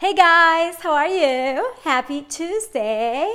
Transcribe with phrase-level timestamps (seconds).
[0.00, 1.72] Hey guys, how are you?
[1.82, 3.34] Happy Tuesday.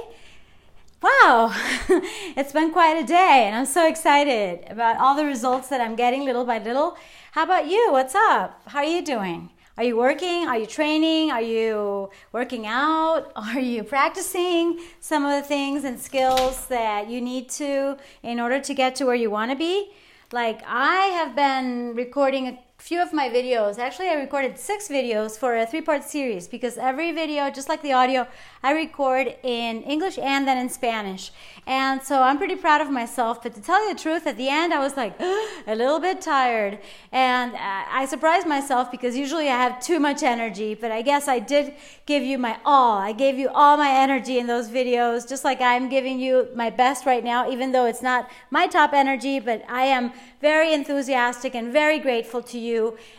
[1.02, 1.54] Wow,
[2.38, 5.98] it's been quite a day and I'm so excited about all the results that I'm
[5.98, 6.96] getting little by little.
[7.34, 7.92] How about you?
[7.92, 8.62] What's up?
[8.68, 9.50] How are you doing?
[9.78, 10.48] Are you working?
[10.48, 11.32] Are you training?
[11.32, 13.34] Are you working out?
[13.36, 18.62] Are you practicing some of the things and skills that you need to in order
[18.62, 19.92] to get to where you want to be?
[20.32, 23.80] Like, I have been recording a few of my videos.
[23.80, 27.82] Actually, I recorded six videos for a three part series because every video, just like
[27.82, 28.28] the audio,
[28.62, 31.32] I record in English and then in Spanish.
[31.66, 33.42] And so I'm pretty proud of myself.
[33.42, 36.20] But to tell you the truth, at the end, I was like a little bit
[36.20, 36.80] tired.
[37.14, 37.58] And uh,
[38.00, 40.76] I surprised myself because usually I have too much energy.
[40.76, 41.76] But I guess I did
[42.06, 42.98] give you my all.
[42.98, 46.70] I gave you all my energy in those videos, just like I'm giving you my
[46.70, 49.40] best right now, even though it's not my top energy.
[49.40, 50.12] But I am
[50.42, 52.73] very enthusiastic and very grateful to you.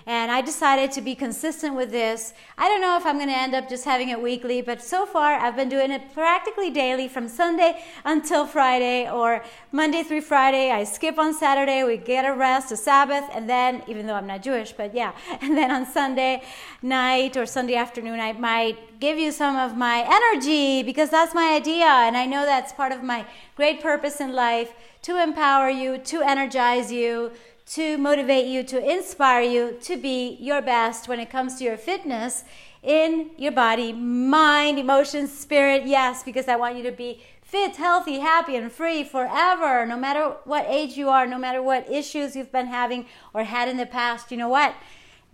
[0.06, 2.34] And I decided to be consistent with this.
[2.58, 5.06] I don't know if I'm going to end up just having it weekly, but so
[5.06, 10.70] far I've been doing it practically daily from Sunday until Friday or Monday through Friday.
[10.70, 14.26] I skip on Saturday, we get a rest, a Sabbath, and then, even though I'm
[14.26, 16.42] not Jewish, but yeah, and then on Sunday
[16.82, 21.54] night or Sunday afternoon, I might give you some of my energy because that's my
[21.54, 21.86] idea.
[21.86, 23.26] And I know that's part of my
[23.57, 27.30] great purpose in life to empower you, to energize you,
[27.66, 31.76] to motivate you, to inspire you to be your best when it comes to your
[31.76, 32.45] fitness
[32.82, 35.87] in your body, mind, emotions, spirit.
[35.87, 40.37] Yes, because I want you to be fit, healthy, happy, and free forever, no matter
[40.45, 43.87] what age you are, no matter what issues you've been having or had in the
[43.87, 44.30] past.
[44.30, 44.74] You know what?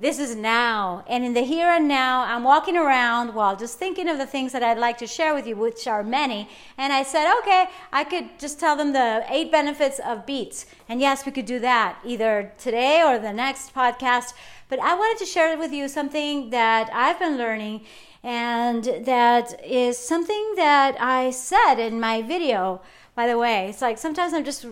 [0.01, 1.05] This is now.
[1.07, 4.51] And in the here and now, I'm walking around while just thinking of the things
[4.53, 6.49] that I'd like to share with you, which are many.
[6.79, 10.65] And I said, okay, I could just tell them the eight benefits of beets.
[10.89, 14.33] And yes, we could do that either today or the next podcast.
[14.71, 17.83] But I wanted to share with you something that I've been learning
[18.23, 22.81] and that is something that I said in my video
[23.15, 23.69] by the way.
[23.69, 24.65] It's like sometimes I'm just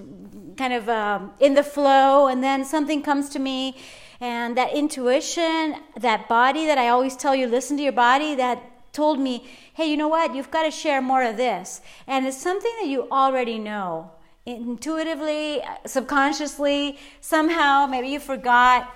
[0.57, 3.77] kind of um, in the flow, and then something comes to me,
[4.21, 8.93] and that intuition, that body that I always tell you, listen to your body, that
[8.93, 10.35] told me, hey, you know what?
[10.35, 11.81] You've got to share more of this.
[12.07, 14.11] And it's something that you already know
[14.45, 18.93] intuitively, subconsciously, somehow, maybe you forgot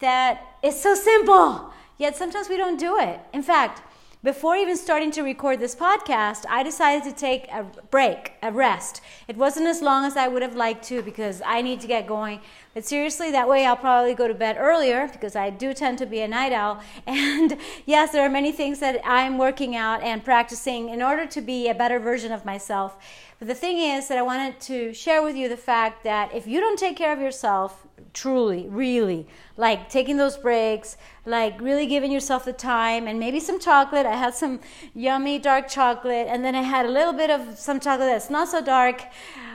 [0.00, 1.70] that it's so simple.
[1.98, 3.20] Yet sometimes we don't do it.
[3.32, 3.82] In fact,
[4.24, 9.02] before even starting to record this podcast, I decided to take a break, a rest.
[9.28, 12.06] It wasn't as long as I would have liked to because I need to get
[12.06, 12.40] going.
[12.72, 16.06] But seriously, that way I'll probably go to bed earlier because I do tend to
[16.06, 16.80] be a night owl.
[17.06, 21.40] And yes, there are many things that I'm working out and practicing in order to
[21.42, 22.96] be a better version of myself.
[23.38, 26.46] But the thing is that I wanted to share with you the fact that if
[26.46, 29.26] you don't take care of yourself, truly, really,
[29.56, 34.06] like taking those breaks, like really giving yourself the time and maybe some chocolate.
[34.06, 34.60] I had some
[34.94, 38.48] yummy dark chocolate, and then I had a little bit of some chocolate that's not
[38.48, 39.04] so dark,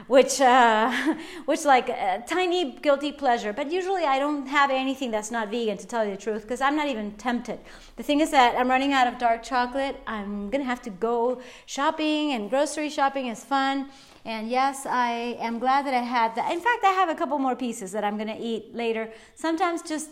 [0.08, 1.16] which, uh,
[1.46, 3.54] which like a tiny guilty pleasure.
[3.54, 6.62] But usually I don't have anything that's not vegan, to tell you the truth, because
[6.62, 7.60] I'm not even tempted.
[7.96, 9.96] The thing is that I'm running out of dark chocolate.
[10.06, 13.90] I'm gonna have to go shopping, and grocery shopping is fun.
[14.30, 16.52] And yes, I am glad that I had that.
[16.52, 19.10] In fact, I have a couple more pieces that I'm going to eat later.
[19.34, 20.12] Sometimes just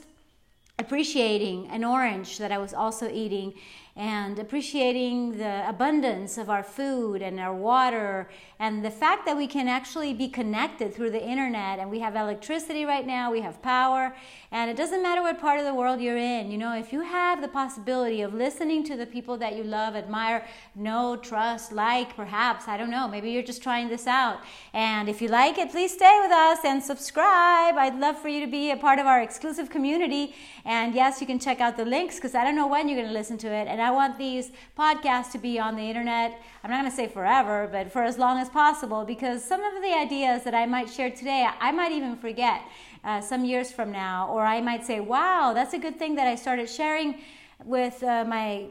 [0.80, 3.54] appreciating an orange that I was also eating
[3.96, 8.30] and appreciating the abundance of our food and our water
[8.60, 12.16] and the fact that we can actually be connected through the internet and we have
[12.16, 14.16] electricity right now, we have power,
[14.52, 16.52] and it doesn't matter what part of the world you're in.
[16.52, 19.96] You know, if you have the possibility of listening to the people that you love,
[19.96, 20.46] admire,
[20.76, 24.42] know, trust, like, perhaps, I don't know, maybe you're just trying this out.
[24.74, 27.76] And if you like it, please stay with us and subscribe.
[27.76, 30.36] I'd love for you to be a part of our exclusive community.
[30.68, 33.08] And yes, you can check out the links because I don't know when you're going
[33.08, 33.70] to listen to it.
[33.70, 36.42] And I want these podcasts to be on the internet.
[36.62, 39.82] I'm not going to say forever, but for as long as possible because some of
[39.82, 42.64] the ideas that I might share today, I might even forget
[43.06, 44.28] uh, some years from now.
[44.28, 47.22] Or I might say, wow, that's a good thing that I started sharing
[47.64, 48.66] with uh, my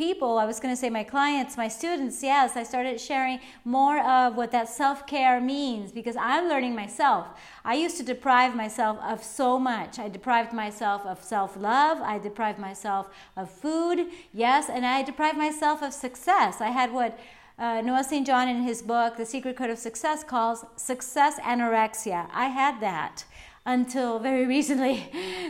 [0.00, 3.98] people, I was going to say my clients, my students, yes, I started sharing more
[4.00, 7.26] of what that self care means because I'm learning myself.
[7.66, 9.98] I used to deprive myself of so much.
[9.98, 15.36] I deprived myself of self love, I deprived myself of food, yes, and I deprived
[15.36, 16.62] myself of success.
[16.62, 17.18] I had what
[17.58, 18.26] uh, Noah St.
[18.26, 22.26] John in his book, The Secret Code of Success, calls success anorexia.
[22.32, 23.24] I had that
[23.66, 24.96] until very recently.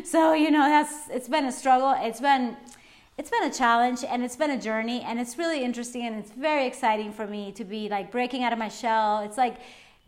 [0.04, 1.94] So, you know, that's it's been a struggle.
[1.96, 2.56] It's been
[3.20, 6.30] it's been a challenge and it's been a journey and it's really interesting and it's
[6.30, 9.20] very exciting for me to be like breaking out of my shell.
[9.20, 9.56] It's like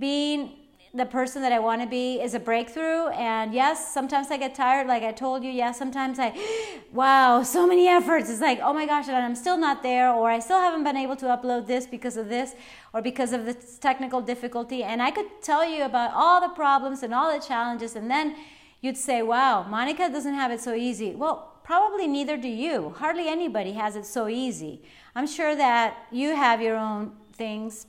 [0.00, 0.54] being
[0.94, 3.08] the person that I want to be is a breakthrough.
[3.08, 5.50] And yes, sometimes I get tired, like I told you.
[5.50, 6.32] Yes, sometimes I,
[6.94, 8.30] wow, so many efforts.
[8.30, 10.96] It's like, oh my gosh, and I'm still not there, or I still haven't been
[10.96, 12.54] able to upload this because of this,
[12.94, 14.82] or because of this technical difficulty.
[14.84, 18.36] And I could tell you about all the problems and all the challenges, and then
[18.80, 21.14] you'd say, wow, Monica doesn't have it so easy.
[21.14, 22.94] Well, probably neither do you.
[22.98, 24.82] Hardly anybody has it so easy.
[25.14, 27.86] I'm sure that you have your own things.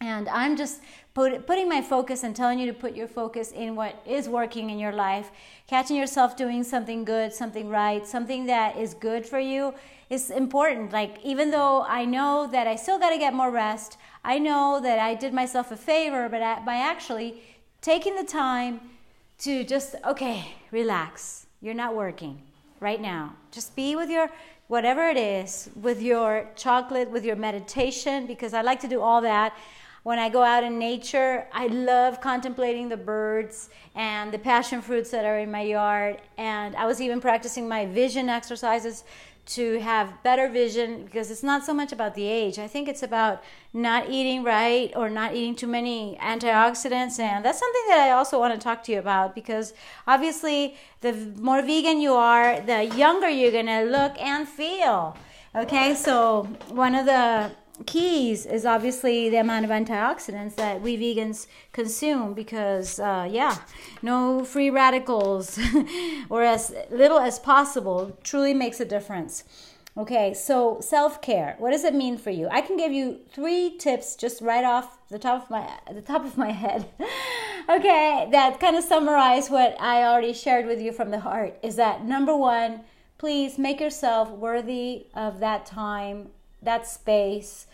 [0.00, 0.80] And I'm just
[1.14, 4.70] put, putting my focus and telling you to put your focus in what is working
[4.70, 5.30] in your life.
[5.66, 9.74] Catching yourself doing something good, something right, something that is good for you
[10.08, 10.92] is important.
[10.92, 14.80] Like, even though I know that I still got to get more rest, I know
[14.82, 17.42] that I did myself a favor but by actually
[17.80, 18.80] taking the time
[19.38, 21.46] to just, okay, relax.
[21.60, 22.42] You're not working
[22.80, 23.34] right now.
[23.50, 24.30] Just be with your
[24.68, 29.20] whatever it is, with your chocolate, with your meditation, because I like to do all
[29.22, 29.56] that.
[30.02, 35.10] When I go out in nature, I love contemplating the birds and the passion fruits
[35.10, 36.20] that are in my yard.
[36.36, 39.04] And I was even practicing my vision exercises
[39.48, 42.58] to have better vision because it's not so much about the age.
[42.58, 43.42] I think it's about
[43.72, 47.18] not eating right or not eating too many antioxidants.
[47.18, 49.72] And that's something that I also want to talk to you about because
[50.06, 55.16] obviously, the more vegan you are, the younger you're going to look and feel.
[55.54, 57.50] Okay, so one of the
[57.86, 63.56] keys is obviously the amount of antioxidants that we vegans consume because uh, yeah
[64.02, 65.58] no free radicals
[66.30, 69.44] or as little as possible truly makes a difference.
[69.96, 72.48] Okay so self-care what does it mean for you?
[72.50, 76.24] I can give you three tips just right off the top of my the top
[76.24, 76.88] of my head.
[77.68, 81.76] Okay that kind of summarize what i already shared with you from the heart is
[81.76, 82.80] that number one
[83.18, 86.28] please make yourself worthy of that time
[86.68, 87.66] that space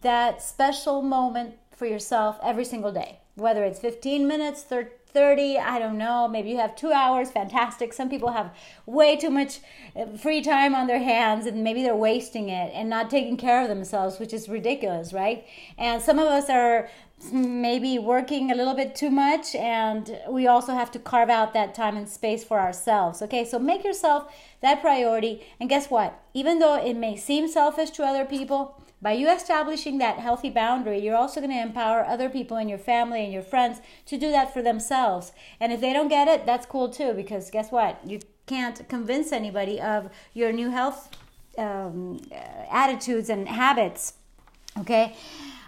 [0.00, 5.98] that special moment for yourself every single day, whether it's 15 minutes, 30, I don't
[5.98, 7.92] know, maybe you have two hours, fantastic.
[7.92, 8.54] Some people have
[8.86, 9.60] way too much
[9.96, 13.62] uh, free time on their hands and maybe they're wasting it and not taking care
[13.62, 15.44] of themselves, which is ridiculous, right?
[15.78, 16.88] And some of us are
[17.32, 21.74] maybe working a little bit too much and we also have to carve out that
[21.74, 26.60] time and space for ourselves okay so make yourself that priority and guess what even
[26.60, 31.16] though it may seem selfish to other people by you establishing that healthy boundary, you're
[31.16, 34.52] also going to empower other people in your family and your friends to do that
[34.52, 35.32] for themselves.
[35.58, 37.98] And if they don't get it, that's cool too, because guess what?
[38.04, 41.08] You can't convince anybody of your new health
[41.56, 42.20] um,
[42.70, 44.14] attitudes and habits.
[44.78, 45.16] Okay?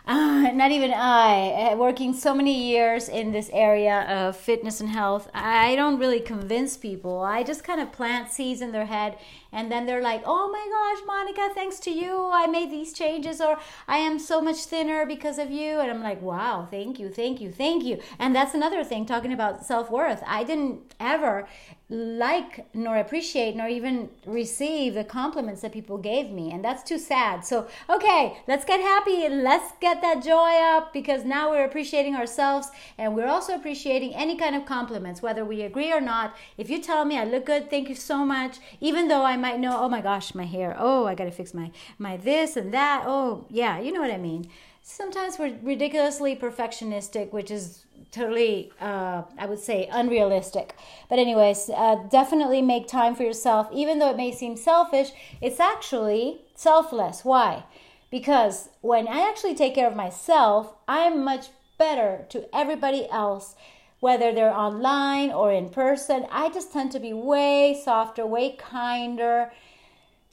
[0.04, 4.90] Uh, not even I, uh, working so many years in this area of fitness and
[4.90, 7.20] health, I don't really convince people.
[7.20, 9.16] I just kind of plant seeds in their head
[9.52, 13.40] and then they're like, oh my gosh, Monica, thanks to you, I made these changes,
[13.40, 15.78] or I am so much thinner because of you.
[15.78, 18.00] And I'm like, wow, thank you, thank you, thank you.
[18.18, 20.22] And that's another thing, talking about self worth.
[20.26, 21.46] I didn't ever
[21.92, 26.98] like nor appreciate nor even receive the compliments that people gave me and that's too
[26.98, 31.64] sad so okay let's get happy and let's get that joy up because now we're
[31.64, 36.34] appreciating ourselves and we're also appreciating any kind of compliments whether we agree or not
[36.56, 39.58] if you tell me i look good thank you so much even though i'm might
[39.58, 40.74] know, oh my gosh, my hair.
[40.78, 43.02] Oh, I got to fix my my this and that.
[43.06, 44.48] Oh, yeah, you know what I mean.
[44.84, 50.74] Sometimes we're ridiculously perfectionistic, which is totally, uh, I would say, unrealistic.
[51.08, 53.68] But, anyways, uh, definitely make time for yourself.
[53.72, 57.24] Even though it may seem selfish, it's actually selfless.
[57.24, 57.62] Why?
[58.10, 63.54] Because when I actually take care of myself, I'm much better to everybody else
[64.02, 66.26] whether they're online or in person.
[66.28, 69.52] I just tend to be way softer, way kinder.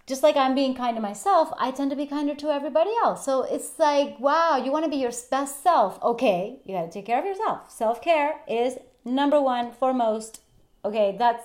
[0.09, 3.23] Just like I'm being kind to myself, I tend to be kinder to everybody else.
[3.23, 6.01] So it's like, wow, you want to be your best self.
[6.01, 7.69] Okay, you got to take care of yourself.
[7.69, 10.41] Self care is number one, foremost.
[10.83, 11.43] Okay, that's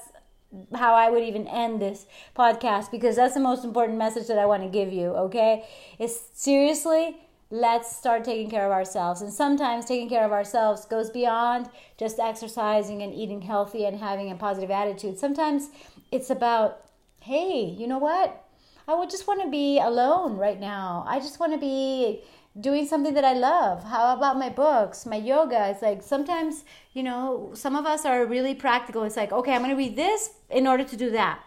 [0.74, 4.46] how I would even end this podcast because that's the most important message that I
[4.46, 5.08] want to give you.
[5.08, 5.66] Okay,
[5.98, 7.18] is seriously
[7.50, 9.20] let's start taking care of ourselves.
[9.20, 11.68] And sometimes taking care of ourselves goes beyond
[11.98, 15.18] just exercising and eating healthy and having a positive attitude.
[15.18, 15.68] Sometimes
[16.10, 16.80] it's about,
[17.20, 18.43] hey, you know what?
[18.86, 21.04] I would just want to be alone right now.
[21.06, 22.22] I just want to be
[22.60, 23.82] doing something that I love.
[23.84, 25.70] How about my books, my yoga?
[25.70, 29.04] It's like sometimes, you know, some of us are really practical.
[29.04, 31.40] It's like, okay, I'm going to read this in order to do that.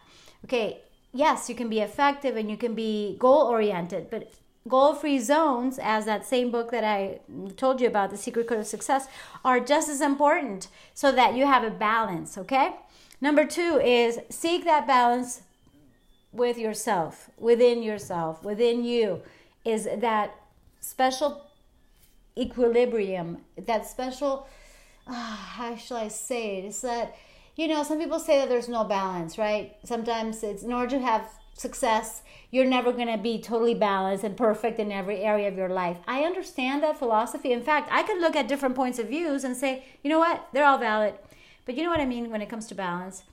[0.46, 0.82] Okay,
[1.14, 4.34] yes, you can be effective and you can be goal oriented, but
[4.68, 7.20] goal free zones, as that same book that I
[7.56, 9.08] told you about, The Secret Code of Success,
[9.46, 12.76] are just as important so that you have a balance, okay?
[13.22, 15.42] Number two is seek that balance
[16.32, 19.22] with yourself, within yourself, within you,
[19.66, 20.36] is that
[20.80, 21.46] special
[22.38, 24.48] equilibrium, that special
[25.08, 26.66] uh, how shall I say it?
[26.66, 27.16] It's that,
[27.56, 29.76] you know, some people say that there's no balance, right?
[29.84, 34.38] Sometimes it's in order to have success, you're never going to be totally balanced and
[34.38, 35.98] perfect in every area of your life.
[36.08, 37.52] I understand that philosophy.
[37.52, 40.48] In fact, I could look at different points of views and say, you know what?
[40.54, 41.16] They're all valid.
[41.66, 43.24] But you know what I mean when it comes to balance?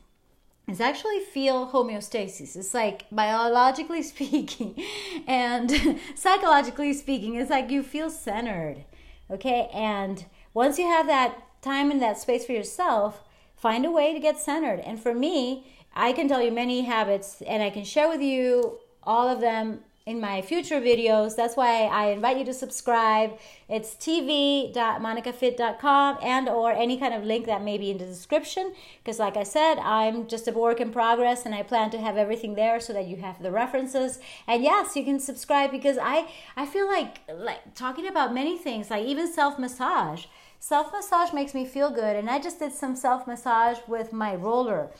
[0.66, 2.56] It's actually feel homeostasis.
[2.56, 4.83] It's like biologically speaking
[5.26, 8.85] and psychologically speaking, it's like you feel centered.
[9.30, 9.68] Okay?
[9.73, 13.23] And once you have that time and that space for yourself,
[13.56, 14.80] find a way to get centered.
[14.80, 18.78] And for me, I can tell you many habits and I can share with you
[19.02, 21.35] all of them in my future videos.
[21.35, 23.39] That's why I invite you to subscribe.
[23.71, 29.19] It's tv.monicafit.com and or any kind of link that may be in the description because
[29.19, 32.55] like I said, I'm just a work in progress and I plan to have everything
[32.55, 34.19] there so that you have the references.
[34.47, 38.91] And yes, you can subscribe because I I feel like like talking about many things,
[38.91, 40.27] like even self-massage.
[40.61, 44.91] Self-massage makes me feel good and I just did some self-massage with my roller.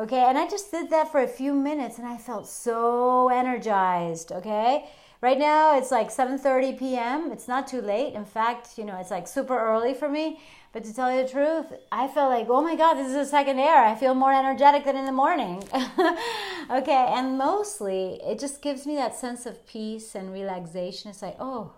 [0.00, 4.32] Okay, and I just did that for a few minutes and I felt so energized,
[4.32, 4.86] okay?
[5.20, 7.30] Right now it's like 7:30 p.m.
[7.30, 8.14] It's not too late.
[8.14, 10.40] In fact, you know, it's like super early for me.
[10.72, 13.26] But to tell you the truth, I felt like, oh my God, this is a
[13.26, 13.84] second air.
[13.84, 15.62] I feel more energetic than in the morning.
[16.70, 21.10] okay, and mostly it just gives me that sense of peace and relaxation.
[21.10, 21.74] It's like, oh,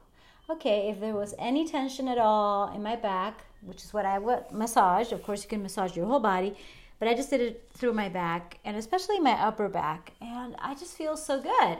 [0.48, 4.20] okay, if there was any tension at all in my back, which is what I
[4.20, 6.54] would massage, of course, you can massage your whole body
[7.02, 10.76] but I just did it through my back and especially my upper back, and I
[10.76, 11.78] just feel so good.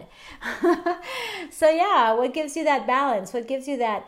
[1.53, 3.33] so, yeah, what gives you that balance?
[3.33, 4.05] What gives you that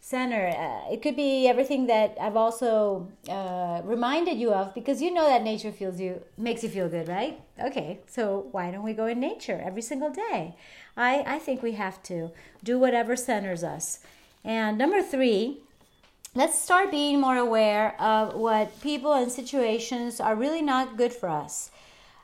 [0.00, 0.46] center?
[0.46, 5.26] Uh, it could be everything that I've also uh, reminded you of because you know
[5.26, 7.40] that nature feels you makes you feel good, right?
[7.60, 10.54] Okay, so why don't we go in nature every single day?
[10.96, 12.30] I, I think we have to
[12.62, 13.98] do whatever centers us.
[14.44, 15.58] And number three,
[16.34, 21.28] let's start being more aware of what people and situations are really not good for
[21.28, 21.70] us.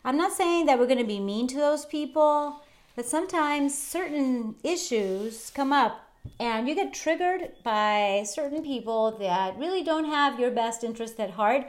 [0.03, 2.63] I'm not saying that we're going to be mean to those people,
[2.97, 6.01] but sometimes certain issues come up
[6.41, 11.33] and you get triggered by certain people that really don't have your best interest at
[11.33, 11.67] heart.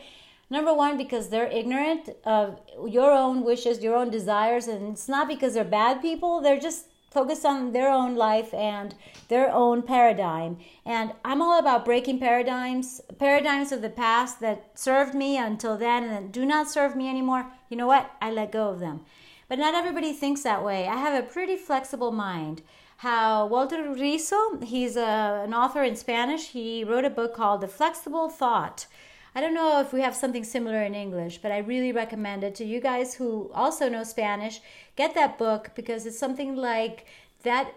[0.50, 5.28] Number one, because they're ignorant of your own wishes, your own desires, and it's not
[5.28, 8.96] because they're bad people, they're just focused on their own life and
[9.28, 10.58] their own paradigm.
[10.86, 16.04] And I'm all about breaking paradigms, paradigms of the past that served me until then
[16.04, 17.48] and that do not serve me anymore.
[17.70, 18.12] You know what?
[18.22, 19.02] I let go of them.
[19.48, 20.88] But not everybody thinks that way.
[20.88, 22.62] I have a pretty flexible mind.
[22.98, 27.68] How Walter Riso, he's a, an author in Spanish, he wrote a book called The
[27.68, 28.88] Flexible Thought.
[29.36, 32.56] I don't know if we have something similar in English, but I really recommend it
[32.56, 34.62] to you guys who also know Spanish.
[34.96, 37.06] Get that book because it's something like
[37.44, 37.74] that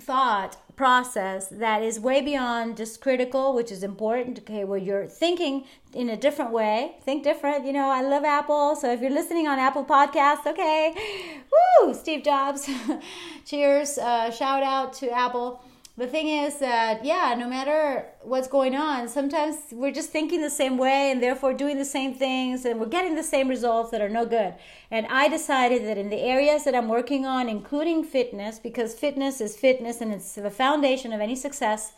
[0.00, 5.64] thought process that is way beyond just critical, which is important, okay, where you're thinking
[5.92, 6.96] in a different way.
[7.02, 7.64] Think different.
[7.64, 8.76] You know, I love Apple.
[8.76, 10.94] So if you're listening on Apple Podcasts, okay.
[11.80, 11.94] Woo!
[11.94, 12.68] Steve Jobs.
[13.46, 13.98] Cheers.
[13.98, 15.62] Uh, shout out to Apple
[15.96, 20.50] the thing is that yeah no matter what's going on sometimes we're just thinking the
[20.50, 24.00] same way and therefore doing the same things and we're getting the same results that
[24.00, 24.54] are no good.
[24.90, 29.40] And i decided that in the areas that i'm working on including fitness because fitness
[29.40, 31.92] is fitness and it's the foundation of any success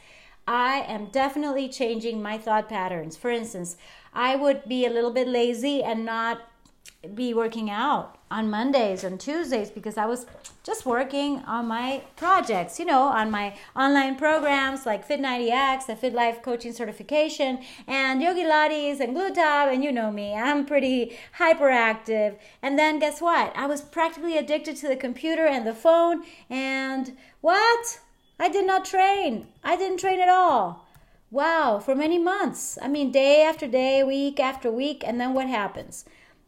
[0.46, 3.16] i am definitely changing my thought patterns.
[3.16, 3.76] For instance
[4.12, 6.42] i would be a little bit lazy and not
[7.14, 10.26] be working out on Mondays and Tuesdays because I was
[10.64, 16.12] just working on my projects, you know, on my online programs like Fit90X, the Fit
[16.12, 21.16] Life Coaching Certification, and Yogi Lattes and Glue Top, and you know me, I'm pretty
[21.38, 22.36] hyperactive.
[22.62, 23.56] And then guess what?
[23.56, 28.00] I was practically addicted to the computer and the phone, and what?
[28.38, 29.46] I did not train.
[29.62, 30.86] I didn't train at all.
[31.30, 32.78] Wow, for many months.
[32.82, 36.04] I mean, day after day, week after week, and then what happens?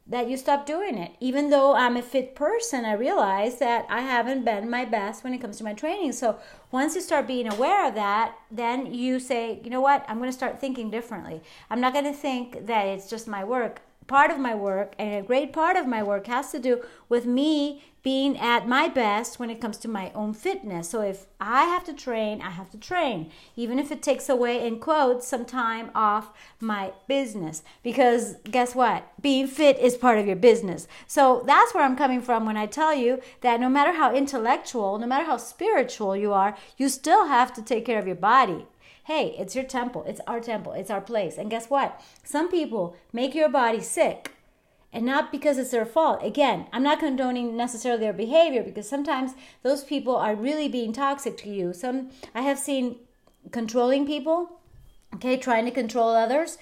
[0.09, 1.13] That you stop doing it.
[1.21, 5.35] Even though I'm a fit person, I realize that I haven't been my best when
[5.35, 6.13] it comes to my training.
[6.13, 6.39] So
[6.73, 10.31] once you start being aware of that, then you say, you know what, I'm going
[10.31, 11.43] to start thinking differently.
[11.69, 13.83] I'm not going to think that it's just my work.
[14.09, 17.27] Part of my work, and a great part of my work, has to do with
[17.27, 20.89] me being at my best when it comes to my own fitness.
[20.89, 24.67] So if I have to train, I have to train, even if it takes away,
[24.67, 27.63] in quotes, some time off my business.
[27.83, 29.07] Because guess what?
[29.21, 30.89] Being fit is part of your business.
[31.07, 34.99] So that's where I'm coming from when I tell you that no matter how intellectual,
[34.99, 38.67] no matter how spiritual you are, you still have to take care of your body
[39.09, 41.39] hey, it's your temple, it's our temple, it's our place.
[41.39, 41.99] And guess what?
[42.23, 44.33] Some people make your body sick
[44.93, 46.23] and not because it's their fault.
[46.23, 51.39] Again, I'm not condoning necessarily their behavior because sometimes those people are really being toxic
[51.39, 51.73] to you.
[51.73, 52.97] Some I have seen
[53.51, 54.61] controlling people,
[55.15, 56.59] okay, trying to control others,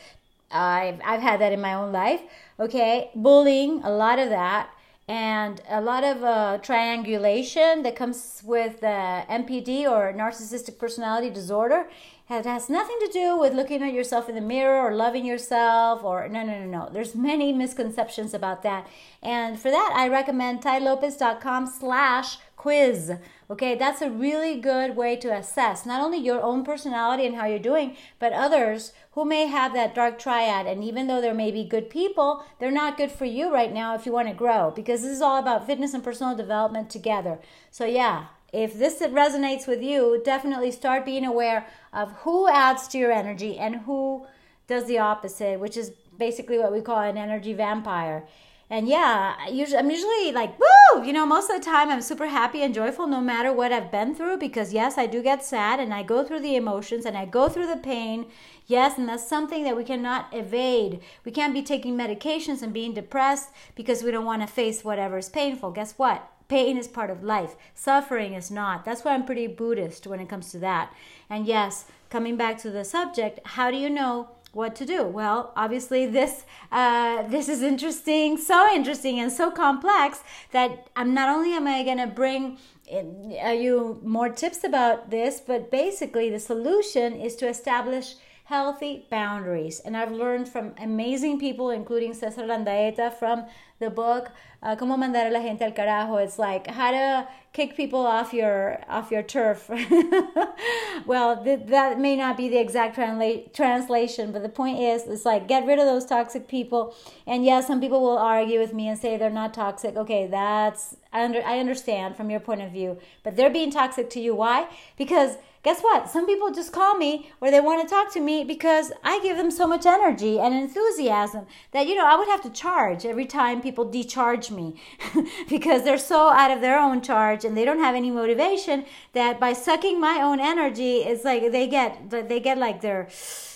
[0.50, 2.20] I've, I've had that in my own life.
[2.60, 3.10] Okay.
[3.14, 4.70] Bullying, a lot of that.
[5.08, 11.88] And a lot of uh, triangulation that comes with uh, NPD or narcissistic personality disorder.
[12.28, 16.02] It has nothing to do with looking at yourself in the mirror or loving yourself
[16.02, 16.90] or no, no, no, no.
[16.92, 18.88] There's many misconceptions about that.
[19.22, 23.12] And for that, I recommend tailopez.com slash quiz.
[23.48, 27.46] Okay, that's a really good way to assess not only your own personality and how
[27.46, 30.66] you're doing, but others who may have that dark triad.
[30.66, 33.94] And even though there may be good people, they're not good for you right now
[33.94, 37.38] if you want to grow because this is all about fitness and personal development together.
[37.70, 42.98] So, yeah, if this resonates with you, definitely start being aware of who adds to
[42.98, 44.26] your energy and who
[44.66, 48.26] does the opposite, which is basically what we call an energy vampire
[48.68, 51.04] and yeah, usually I'm usually like, woo!
[51.04, 53.92] You know, most of the time I'm super happy and joyful no matter what I've
[53.92, 57.16] been through because yes, I do get sad and I go through the emotions and
[57.16, 58.26] I go through the pain.
[58.66, 61.00] Yes, and that's something that we cannot evade.
[61.24, 65.18] We can't be taking medications and being depressed because we don't want to face whatever
[65.18, 65.70] is painful.
[65.70, 66.28] Guess what?
[66.48, 67.56] Pain is part of life.
[67.74, 68.84] Suffering is not.
[68.84, 70.94] That's why I'm pretty Buddhist when it comes to that.
[71.28, 75.04] And yes, coming back to the subject, how do you know what to do.
[75.04, 81.28] Well, obviously this uh, this is interesting, so interesting and so complex that I'm not
[81.28, 86.30] only am I going to bring in, uh, you more tips about this, but basically
[86.30, 88.14] the solution is to establish
[88.46, 89.80] healthy boundaries.
[89.80, 93.44] And I've learned from amazing people, including Cesar Landaeta from
[93.78, 94.30] the book
[94.62, 96.16] uh, Cómo mandar a la gente al carajo.
[96.22, 99.68] It's like how to kick people off your off your turf.
[101.06, 105.24] well, th- that may not be the exact transla- translation, but the point is, it's
[105.24, 106.96] like get rid of those toxic people.
[107.26, 109.94] And yes, yeah, some people will argue with me and say they're not toxic.
[109.96, 114.10] Okay, that's I, under, I understand from your point of view, but they're being toxic
[114.10, 114.34] to you.
[114.34, 114.68] Why?
[114.96, 115.36] Because
[115.66, 116.08] guess what?
[116.08, 119.36] Some people just call me or they want to talk to me because I give
[119.36, 123.26] them so much energy and enthusiasm that, you know, I would have to charge every
[123.26, 124.80] time people decharge me
[125.48, 129.40] because they're so out of their own charge and they don't have any motivation that
[129.40, 133.08] by sucking my own energy, it's like they get, they get like their,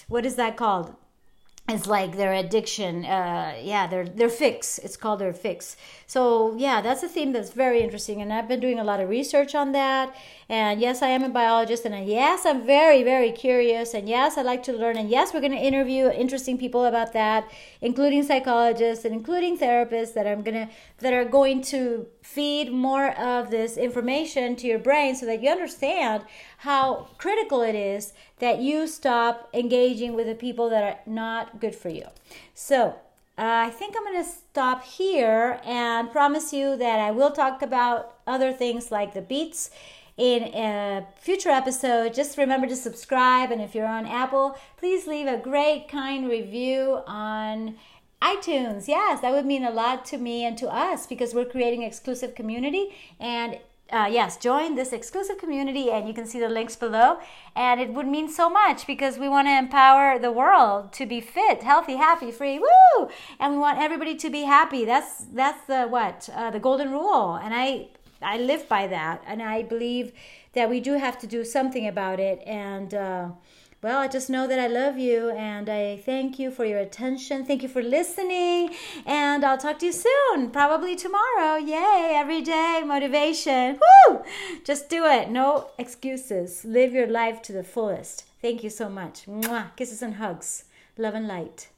[0.09, 0.97] what is that called?
[1.69, 5.77] it's like their addiction uh, yeah their their fix it's called their fix
[6.11, 9.09] so yeah that's a theme that's very interesting and i've been doing a lot of
[9.09, 10.13] research on that
[10.49, 14.43] and yes i am a biologist and yes i'm very very curious and yes i
[14.43, 17.49] like to learn and yes we're going to interview interesting people about that
[17.81, 20.69] including psychologists and including therapists that i'm going to
[20.99, 25.49] that are going to feed more of this information to your brain so that you
[25.49, 26.25] understand
[26.59, 31.75] how critical it is that you stop engaging with the people that are not good
[31.75, 32.07] for you.
[32.55, 32.97] So,
[33.41, 37.63] uh, I think I'm going to stop here and promise you that I will talk
[37.63, 39.71] about other things like the beets
[40.19, 42.13] in a future episode.
[42.13, 47.01] Just remember to subscribe, and if you're on Apple, please leave a great, kind review
[47.07, 47.77] on
[48.21, 48.87] iTunes.
[48.87, 52.35] Yes, that would mean a lot to me and to us because we're creating exclusive
[52.35, 53.59] community and
[53.93, 57.19] uh, yes, join this exclusive community, and you can see the links below.
[57.57, 61.21] And it would mean so much because we want to empower the world to be
[61.21, 62.59] fit, healthy, happy, free.
[62.59, 63.09] Woo!
[63.39, 64.85] And we want everybody to be happy.
[64.85, 67.89] That's that's the what uh, the golden rule, and I
[68.23, 70.13] I live by that, and I believe
[70.53, 72.43] that we do have to do something about it.
[72.47, 73.29] And uh,
[73.83, 77.47] well, I just know that I love you and I thank you for your attention.
[77.47, 78.75] Thank you for listening.
[79.07, 81.57] And I'll talk to you soon, probably tomorrow.
[81.57, 83.81] Yay, every day, motivation.
[83.81, 84.23] Woo!
[84.65, 85.31] Just do it.
[85.31, 86.65] No excuses.
[86.65, 88.25] Live your life to the fullest.
[88.43, 89.25] Thank you so much.
[89.27, 89.75] Mwah.
[89.77, 90.65] Kisses and hugs.
[90.99, 91.69] Love and light.